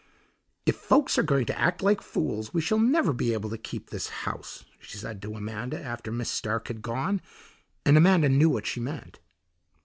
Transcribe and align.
"If 0.65 0.77
folks 0.77 1.19
are 1.19 1.21
going 1.21 1.45
to 1.45 1.59
act 1.59 1.83
like 1.83 2.01
fools 2.01 2.55
we 2.55 2.61
shall 2.61 2.79
never 2.79 3.13
be 3.13 3.33
able 3.33 3.51
to 3.51 3.57
keep 3.59 3.91
this 3.91 4.09
house," 4.25 4.65
she 4.79 4.97
said 4.97 5.21
to 5.21 5.35
Amanda 5.35 5.79
after 5.79 6.11
Miss 6.11 6.31
Stark 6.31 6.69
had 6.69 6.81
gone; 6.81 7.21
and 7.85 7.95
Amanda 7.95 8.27
knew 8.27 8.49
what 8.49 8.65
she 8.65 8.79
meant. 8.79 9.19